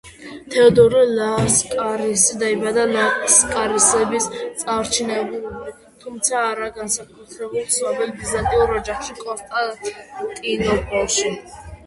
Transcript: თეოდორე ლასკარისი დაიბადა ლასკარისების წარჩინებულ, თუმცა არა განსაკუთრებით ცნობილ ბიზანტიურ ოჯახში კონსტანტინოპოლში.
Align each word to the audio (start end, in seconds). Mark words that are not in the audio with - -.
თეოდორე 0.51 1.01
ლასკარისი 1.17 2.37
დაიბადა 2.43 2.85
ლასკარისების 2.91 4.27
წარჩინებულ, 4.61 5.43
თუმცა 6.05 6.39
არა 6.53 6.69
განსაკუთრებით 6.79 7.69
ცნობილ 7.75 8.13
ბიზანტიურ 8.23 8.73
ოჯახში 8.79 9.19
კონსტანტინოპოლში. 9.21 11.35